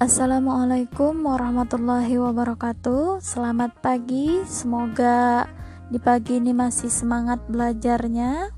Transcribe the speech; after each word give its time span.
Assalamualaikum 0.00 1.28
warahmatullahi 1.28 2.16
wabarakatuh. 2.16 3.20
Selamat 3.20 3.76
pagi, 3.84 4.40
semoga 4.48 5.44
di 5.92 6.00
pagi 6.00 6.40
ini 6.40 6.56
masih 6.56 6.88
semangat 6.88 7.44
belajarnya. 7.52 8.48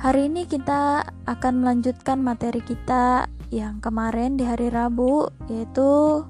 Hari 0.00 0.32
ini 0.32 0.48
kita 0.48 1.04
akan 1.28 1.52
melanjutkan 1.60 2.24
materi 2.24 2.64
kita 2.64 3.28
yang 3.52 3.84
kemarin 3.84 4.40
di 4.40 4.48
hari 4.48 4.72
Rabu, 4.72 5.28
yaitu 5.52 6.24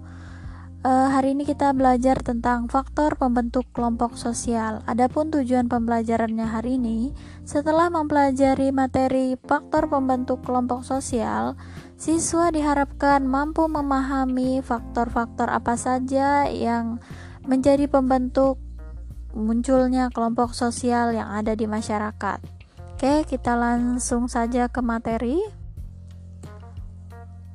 uh, 0.82 1.08
hari 1.14 1.38
ini 1.38 1.46
kita 1.46 1.70
belajar 1.70 2.18
tentang 2.18 2.66
faktor 2.66 3.14
pembentuk 3.14 3.70
kelompok 3.70 4.18
sosial. 4.18 4.82
Adapun 4.90 5.30
tujuan 5.30 5.70
pembelajarannya 5.70 6.58
hari 6.58 6.74
ini, 6.74 7.14
setelah 7.46 7.86
mempelajari 7.86 8.74
materi 8.74 9.38
faktor 9.46 9.86
pembentuk 9.86 10.42
kelompok 10.42 10.82
sosial, 10.82 11.54
Siswa 11.98 12.54
diharapkan 12.54 13.26
mampu 13.26 13.66
memahami 13.66 14.62
faktor-faktor 14.62 15.50
apa 15.50 15.74
saja 15.74 16.46
yang 16.46 17.02
menjadi 17.42 17.90
pembentuk 17.90 18.62
munculnya 19.34 20.06
kelompok 20.14 20.54
sosial 20.54 21.10
yang 21.10 21.26
ada 21.26 21.58
di 21.58 21.66
masyarakat. 21.66 22.38
Oke, 22.94 23.26
kita 23.26 23.58
langsung 23.58 24.30
saja 24.30 24.70
ke 24.70 24.78
materi. 24.78 25.42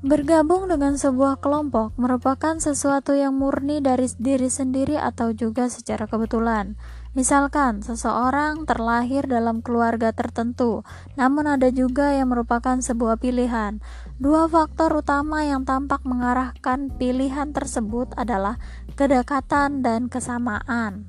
Bergabung 0.03 0.67
dengan 0.67 0.99
sebuah 0.99 1.39
kelompok 1.39 1.95
merupakan 1.95 2.59
sesuatu 2.59 3.15
yang 3.15 3.39
murni 3.39 3.79
dari 3.79 4.11
diri 4.19 4.51
sendiri 4.51 4.99
atau 4.99 5.31
juga 5.31 5.71
secara 5.71 6.11
kebetulan. 6.11 6.75
Misalkan, 7.15 7.79
seseorang 7.79 8.67
terlahir 8.67 9.23
dalam 9.31 9.63
keluarga 9.63 10.11
tertentu, 10.11 10.83
namun 11.15 11.47
ada 11.47 11.71
juga 11.71 12.11
yang 12.11 12.35
merupakan 12.35 12.75
sebuah 12.83 13.15
pilihan. 13.15 13.79
Dua 14.19 14.51
faktor 14.51 14.91
utama 14.91 15.47
yang 15.47 15.63
tampak 15.63 16.03
mengarahkan 16.03 16.91
pilihan 16.99 17.55
tersebut 17.55 18.11
adalah 18.19 18.59
kedekatan 18.99 19.87
dan 19.87 20.11
kesamaan. 20.11 21.07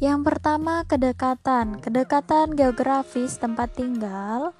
Yang 0.00 0.32
pertama, 0.32 0.80
kedekatan. 0.88 1.84
Kedekatan 1.84 2.56
geografis 2.56 3.36
tempat 3.36 3.76
tinggal. 3.76 4.56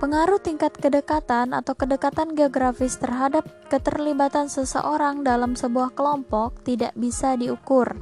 Pengaruh 0.00 0.40
tingkat 0.40 0.72
kedekatan 0.80 1.52
atau 1.52 1.76
kedekatan 1.76 2.32
geografis 2.32 2.96
terhadap 2.96 3.44
keterlibatan 3.68 4.48
seseorang 4.48 5.20
dalam 5.20 5.52
sebuah 5.52 5.92
kelompok 5.92 6.64
tidak 6.64 6.96
bisa 6.96 7.36
diukur 7.36 8.00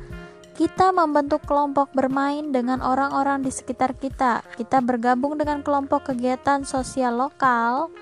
kita 0.59 0.91
membentuk 0.91 1.47
kelompok 1.47 1.95
bermain 1.95 2.51
dengan 2.51 2.83
orang-orang 2.83 3.47
di 3.47 3.55
sekitar 3.55 3.95
kita. 3.95 4.43
Kita 4.59 4.83
bergabung 4.83 5.39
dengan 5.39 5.63
kelompok 5.63 6.11
kegiatan 6.11 6.67
sosial 6.67 7.15
lokal. 7.15 7.95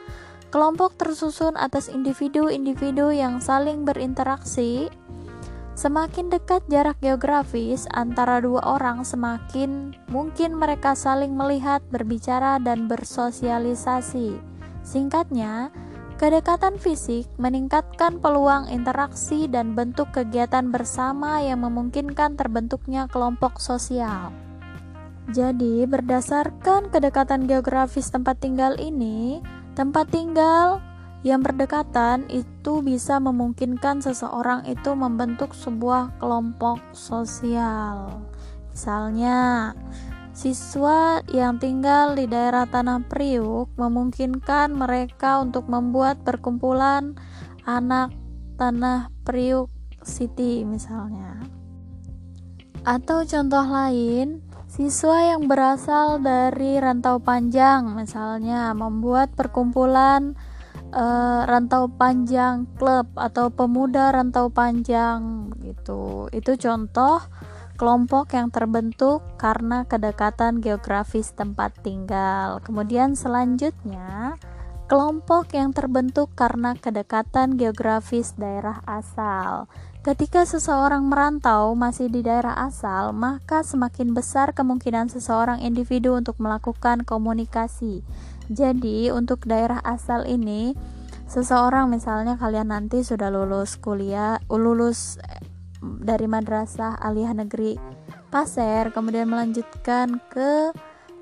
Kelompok 0.49 0.97
tersusun 0.97 1.53
atas 1.61 1.93
individu-individu 1.93 3.13
yang 3.13 3.45
saling 3.45 3.85
berinteraksi. 3.85 4.89
Semakin 5.77 6.33
dekat 6.33 6.65
jarak 6.73 6.97
geografis 7.05 7.85
antara 7.93 8.41
dua 8.41 8.65
orang, 8.65 9.05
semakin 9.05 9.93
mungkin 10.09 10.57
mereka 10.57 10.97
saling 10.97 11.37
melihat, 11.37 11.85
berbicara, 11.93 12.57
dan 12.57 12.89
bersosialisasi. 12.89 14.41
Singkatnya, 14.81 15.69
Kedekatan 16.17 16.81
fisik 16.81 17.29
meningkatkan 17.37 18.25
peluang 18.25 18.73
interaksi 18.73 19.53
dan 19.53 19.77
bentuk 19.77 20.17
kegiatan 20.17 20.73
bersama 20.73 21.45
yang 21.45 21.61
memungkinkan 21.61 22.41
terbentuknya 22.41 23.05
kelompok 23.05 23.61
sosial. 23.61 24.33
Jadi, 25.29 25.85
berdasarkan 25.85 26.89
kedekatan 26.89 27.45
geografis 27.45 28.09
tempat 28.09 28.41
tinggal 28.41 28.81
ini, 28.81 29.45
tempat 29.77 30.09
tinggal 30.09 30.81
yang 31.27 31.43
berdekatan 31.43 32.31
itu 32.31 32.87
bisa 32.87 33.19
memungkinkan 33.19 33.99
seseorang 33.99 34.63
itu 34.71 34.95
membentuk 34.95 35.59
sebuah 35.59 36.23
kelompok 36.23 36.79
sosial. 36.95 38.23
Misalnya, 38.71 39.75
Siswa 40.37 41.25
yang 41.33 41.57
tinggal 41.57 42.13
di 42.13 42.29
daerah 42.29 42.69
Tanah 42.69 43.01
Priuk 43.09 43.73
memungkinkan 43.81 44.69
mereka 44.77 45.41
untuk 45.41 45.65
membuat 45.65 46.21
perkumpulan 46.29 47.17
anak 47.65 48.13
Tanah 48.61 49.09
Priuk 49.25 49.73
City 50.05 50.61
misalnya. 50.69 51.41
Atau 52.85 53.25
contoh 53.25 53.65
lain, 53.65 54.45
siswa 54.69 55.25
yang 55.25 55.49
berasal 55.49 56.21
dari 56.21 56.77
rantau 56.85 57.17
panjang 57.17 57.97
misalnya 57.97 58.77
membuat 58.77 59.33
perkumpulan 59.33 60.37
uh, 60.93 61.43
rantau 61.49 61.91
panjang 61.91 62.69
klub 62.77 63.07
atau 63.17 63.51
pemuda 63.51 64.13
rantau 64.13 64.51
panjang 64.53 65.51
gitu. 65.63 66.31
Itu 66.31 66.55
contoh 66.61 67.23
kelompok 67.77 68.33
yang 68.33 68.49
terbentuk 68.49 69.21
karena 69.37 69.85
kedekatan 69.85 70.65
geografis 70.65 71.33
tempat 71.37 71.77
tinggal. 71.85 72.65
Kemudian 72.65 73.15
selanjutnya, 73.15 74.41
kelompok 74.87 75.53
yang 75.53 75.75
terbentuk 75.77 76.33
karena 76.33 76.73
kedekatan 76.79 77.61
geografis 77.61 78.33
daerah 78.39 78.81
asal. 78.89 79.69
Ketika 80.07 80.47
seseorang 80.47 81.11
merantau 81.11 81.75
masih 81.75 82.07
di 82.07 82.23
daerah 82.23 82.55
asal, 82.63 83.11
maka 83.11 83.67
semakin 83.67 84.15
besar 84.15 84.55
kemungkinan 84.55 85.11
seseorang 85.11 85.59
individu 85.67 86.15
untuk 86.15 86.39
melakukan 86.39 87.03
komunikasi. 87.03 88.07
Jadi, 88.47 89.11
untuk 89.11 89.47
daerah 89.47 89.83
asal 89.83 90.27
ini, 90.27 90.75
seseorang 91.27 91.91
misalnya 91.91 92.39
kalian 92.39 92.71
nanti 92.71 93.03
sudah 93.03 93.31
lulus 93.31 93.75
kuliah, 93.79 94.39
lulus 94.51 95.19
dari 95.83 96.27
madrasah 96.27 96.97
aliyah 96.99 97.37
negeri 97.37 97.77
Pasir 98.27 98.91
kemudian 98.91 99.31
melanjutkan 99.31 100.19
ke 100.29 100.75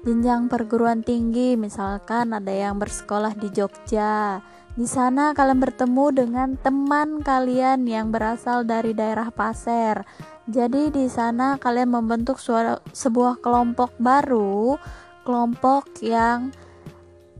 jenjang 0.08 0.48
perguruan 0.48 1.04
tinggi 1.04 1.54
misalkan 1.54 2.32
ada 2.32 2.50
yang 2.50 2.80
bersekolah 2.80 3.36
di 3.36 3.52
Jogja. 3.52 4.40
Di 4.74 4.88
sana 4.90 5.30
kalian 5.36 5.62
bertemu 5.62 6.06
dengan 6.10 6.48
teman 6.58 7.22
kalian 7.22 7.86
yang 7.86 8.10
berasal 8.10 8.66
dari 8.66 8.96
daerah 8.96 9.30
Pasir. 9.30 10.02
Jadi 10.50 10.90
di 10.90 11.06
sana 11.06 11.60
kalian 11.60 11.94
membentuk 11.94 12.42
sebuah 12.92 13.38
kelompok 13.38 13.94
baru 14.02 14.76
kelompok 15.24 16.04
yang 16.04 16.52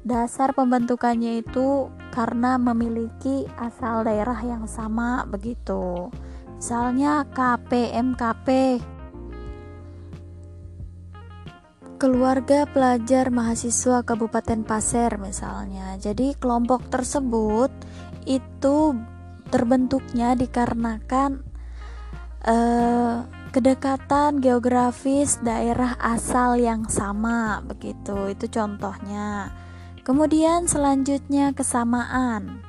dasar 0.04 0.52
pembentukannya 0.52 1.40
itu 1.40 1.88
karena 2.12 2.60
memiliki 2.60 3.48
asal 3.56 4.04
daerah 4.04 4.36
yang 4.44 4.68
sama 4.68 5.24
begitu. 5.24 6.12
Misalnya 6.60 7.24
KPMKP 7.32 8.78
keluarga 11.96 12.68
pelajar 12.68 13.32
mahasiswa 13.32 14.04
Kabupaten 14.04 14.60
Pasir 14.62 15.16
misalnya. 15.16 15.96
Jadi 15.96 16.36
kelompok 16.36 16.92
tersebut 16.92 17.72
itu 18.28 18.92
terbentuknya 19.48 20.36
dikarenakan 20.36 21.40
eh, 22.44 23.18
kedekatan 23.56 24.44
geografis 24.44 25.40
daerah 25.40 25.96
asal 25.96 26.60
yang 26.60 26.92
sama 26.92 27.64
begitu. 27.64 28.28
Itu 28.36 28.52
contohnya 28.52 29.48
kemudian 30.04 30.68
selanjutnya 30.68 31.56
kesamaan 31.56 32.62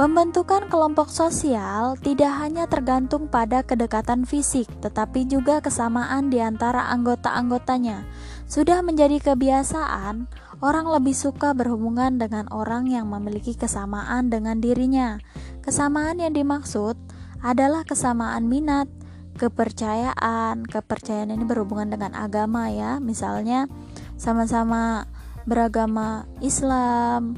Pembentukan 0.00 0.64
kelompok 0.72 1.12
sosial 1.12 1.92
tidak 2.00 2.32
hanya 2.40 2.64
tergantung 2.64 3.28
pada 3.28 3.60
kedekatan 3.60 4.24
fisik, 4.24 4.64
tetapi 4.80 5.28
juga 5.28 5.60
kesamaan 5.60 6.32
di 6.32 6.40
antara 6.40 6.88
anggota-anggotanya. 6.88 8.08
Sudah 8.48 8.80
menjadi 8.80 9.20
kebiasaan, 9.20 10.24
orang 10.64 10.88
lebih 10.88 11.12
suka 11.12 11.52
berhubungan 11.52 12.16
dengan 12.16 12.48
orang 12.48 12.88
yang 12.88 13.12
memiliki 13.12 13.52
kesamaan 13.52 14.32
dengan 14.32 14.56
dirinya. 14.64 15.20
Kesamaan 15.60 16.16
yang 16.16 16.32
dimaksud 16.32 16.96
adalah 17.44 17.84
kesamaan 17.84 18.48
minat, 18.48 18.88
kepercayaan. 19.36 20.64
Kepercayaan 20.64 21.28
ini 21.28 21.44
berhubungan 21.44 21.92
dengan 21.92 22.16
agama, 22.16 22.72
ya, 22.72 23.04
misalnya 23.04 23.68
sama-sama 24.16 25.04
beragama 25.50 26.30
Islam 26.38 27.34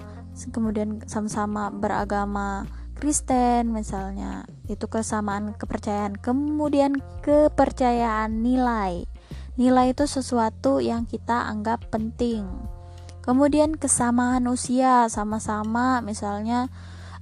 kemudian 0.52 1.04
sama-sama 1.04 1.68
beragama 1.68 2.64
Kristen 2.96 3.74
misalnya. 3.74 4.46
Itu 4.70 4.86
kesamaan 4.86 5.58
kepercayaan. 5.58 6.16
Kemudian 6.18 7.02
kepercayaan 7.26 8.46
nilai. 8.46 9.04
Nilai 9.58 9.86
itu 9.92 10.08
sesuatu 10.08 10.78
yang 10.78 11.04
kita 11.04 11.50
anggap 11.50 11.90
penting. 11.92 12.46
Kemudian 13.22 13.74
kesamaan 13.78 14.46
usia 14.50 15.06
sama-sama 15.06 16.02
misalnya 16.02 16.70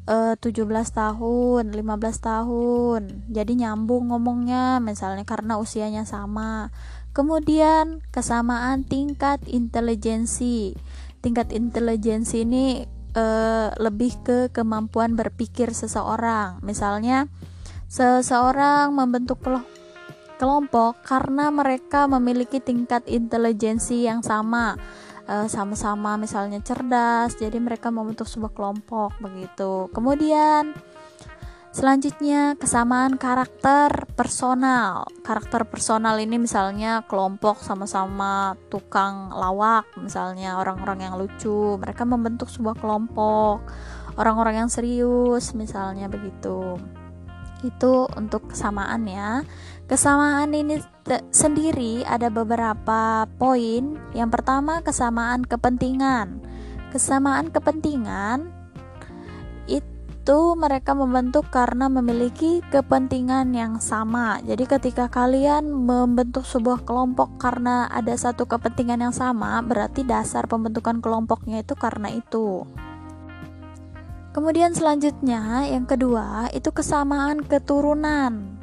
eh, 0.04 0.36
17 0.36 0.68
tahun 0.92 1.72
15 1.72 1.80
tahun. 2.20 3.02
Jadi 3.32 3.52
nyambung 3.64 4.12
ngomongnya 4.12 4.84
misalnya 4.84 5.24
karena 5.24 5.56
usianya 5.56 6.04
sama 6.04 6.68
kemudian 7.12 8.04
kesamaan 8.14 8.86
tingkat 8.86 9.42
intelijensi. 9.46 10.74
Tingkat 11.20 11.52
intelijensi 11.52 12.48
ini 12.48 12.88
uh, 13.12 13.68
lebih 13.76 14.24
ke 14.24 14.38
kemampuan 14.50 15.14
berpikir 15.14 15.76
seseorang. 15.76 16.64
Misalnya, 16.64 17.28
seseorang 17.90 18.94
membentuk 18.96 19.44
kelompok 20.40 21.04
karena 21.04 21.52
mereka 21.52 22.08
memiliki 22.08 22.62
tingkat 22.64 23.04
intelijensi 23.04 24.08
yang 24.08 24.24
sama. 24.24 24.80
Eh, 25.30 25.46
sama-sama 25.46 26.18
misalnya 26.18 26.58
cerdas 26.58 27.38
jadi 27.38 27.54
mereka 27.62 27.94
membentuk 27.94 28.26
sebuah 28.26 28.50
kelompok 28.50 29.14
begitu. 29.22 29.86
Kemudian 29.94 30.74
Selanjutnya, 31.70 32.58
kesamaan 32.58 33.14
karakter 33.14 34.10
personal. 34.18 35.06
Karakter 35.22 35.62
personal 35.62 36.18
ini 36.18 36.34
misalnya 36.34 37.06
kelompok 37.06 37.62
sama-sama 37.62 38.58
tukang 38.66 39.30
lawak, 39.30 39.86
misalnya 39.94 40.58
orang-orang 40.58 41.06
yang 41.06 41.14
lucu, 41.14 41.78
mereka 41.78 42.02
membentuk 42.02 42.50
sebuah 42.50 42.74
kelompok. 42.74 43.62
Orang-orang 44.18 44.66
yang 44.66 44.70
serius, 44.70 45.54
misalnya 45.54 46.10
begitu. 46.10 46.74
Itu 47.62 48.10
untuk 48.18 48.50
kesamaan 48.50 49.06
ya. 49.06 49.46
Kesamaan 49.86 50.50
ini 50.50 50.82
sendiri 51.30 52.02
ada 52.02 52.34
beberapa 52.34 53.30
poin. 53.38 53.94
Yang 54.10 54.30
pertama, 54.42 54.82
kesamaan 54.82 55.46
kepentingan. 55.46 56.42
Kesamaan 56.90 57.54
kepentingan 57.54 58.59
itu 60.20 60.52
mereka 60.52 60.92
membentuk 60.92 61.48
karena 61.48 61.88
memiliki 61.88 62.60
kepentingan 62.68 63.56
yang 63.56 63.80
sama. 63.80 64.36
Jadi 64.44 64.68
ketika 64.68 65.08
kalian 65.08 65.64
membentuk 65.72 66.44
sebuah 66.44 66.84
kelompok 66.84 67.40
karena 67.40 67.88
ada 67.88 68.12
satu 68.12 68.44
kepentingan 68.44 69.00
yang 69.00 69.16
sama, 69.16 69.64
berarti 69.64 70.04
dasar 70.04 70.44
pembentukan 70.44 71.00
kelompoknya 71.00 71.64
itu 71.64 71.72
karena 71.72 72.12
itu. 72.12 72.68
Kemudian 74.36 74.76
selanjutnya, 74.76 75.64
yang 75.72 75.88
kedua, 75.88 76.52
itu 76.52 76.68
kesamaan 76.68 77.40
keturunan. 77.40 78.60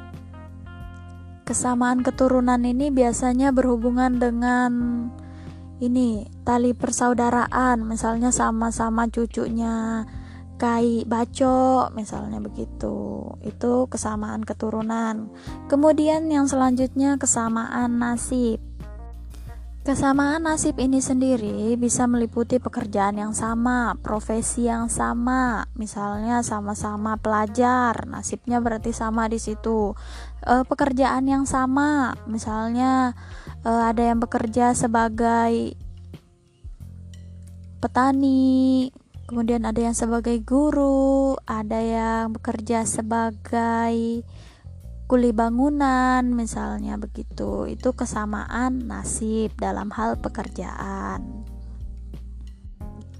Kesamaan 1.42 2.06
keturunan 2.06 2.62
ini 2.62 2.94
biasanya 2.94 3.50
berhubungan 3.50 4.22
dengan 4.22 4.72
ini 5.82 6.22
tali 6.46 6.70
persaudaraan, 6.70 7.82
misalnya 7.82 8.30
sama-sama 8.30 9.10
cucunya 9.10 10.06
kai 10.58 11.06
baco 11.06 11.88
misalnya 11.94 12.42
begitu. 12.42 13.30
Itu 13.46 13.86
kesamaan 13.86 14.42
keturunan. 14.42 15.30
Kemudian 15.70 16.26
yang 16.28 16.50
selanjutnya 16.50 17.16
kesamaan 17.16 18.02
nasib. 18.02 18.58
Kesamaan 19.86 20.44
nasib 20.44 20.76
ini 20.84 21.00
sendiri 21.00 21.72
bisa 21.80 22.04
meliputi 22.04 22.60
pekerjaan 22.60 23.16
yang 23.16 23.32
sama, 23.32 23.96
profesi 24.04 24.68
yang 24.68 24.92
sama, 24.92 25.64
misalnya 25.72 26.44
sama-sama 26.44 27.16
pelajar, 27.16 28.04
nasibnya 28.04 28.60
berarti 28.60 28.92
sama 28.92 29.32
di 29.32 29.40
situ. 29.40 29.96
E, 30.44 30.60
pekerjaan 30.68 31.24
yang 31.24 31.48
sama, 31.48 32.12
misalnya 32.28 33.16
e, 33.64 33.70
ada 33.72 34.12
yang 34.12 34.20
bekerja 34.20 34.76
sebagai 34.76 35.72
petani, 37.80 38.92
kemudian 39.28 39.68
ada 39.68 39.84
yang 39.84 39.92
sebagai 39.92 40.40
guru, 40.40 41.36
ada 41.44 41.76
yang 41.76 42.32
bekerja 42.32 42.88
sebagai 42.88 44.24
kuli 45.04 45.30
bangunan, 45.36 46.24
misalnya 46.32 46.96
begitu. 46.96 47.68
Itu 47.68 47.92
kesamaan 47.92 48.88
nasib 48.88 49.52
dalam 49.60 49.92
hal 49.92 50.16
pekerjaan. 50.16 51.44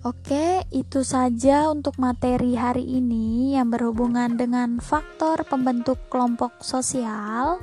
Oke, 0.06 0.64
itu 0.72 1.04
saja 1.04 1.68
untuk 1.68 2.00
materi 2.00 2.56
hari 2.56 2.86
ini 2.86 3.58
yang 3.60 3.68
berhubungan 3.68 4.40
dengan 4.40 4.80
faktor 4.80 5.44
pembentuk 5.44 6.00
kelompok 6.08 6.64
sosial. 6.64 7.60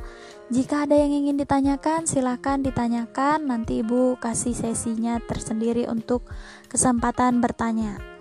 Jika 0.54 0.86
ada 0.86 0.94
yang 0.94 1.10
ingin 1.10 1.42
ditanyakan, 1.42 2.06
silahkan 2.06 2.62
ditanyakan. 2.62 3.50
Nanti 3.50 3.82
Ibu 3.82 4.22
kasih 4.22 4.54
sesinya 4.54 5.18
tersendiri 5.26 5.90
untuk 5.90 6.30
kesempatan 6.70 7.42
bertanya. 7.42 8.15